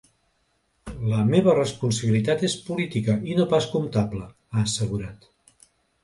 [1.09, 4.23] La meva responsabilitat és política i no pas comptable,
[4.57, 5.29] ha assegurat.